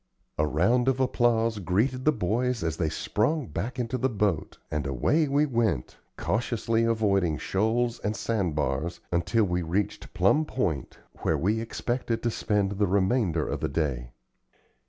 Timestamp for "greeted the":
1.59-2.11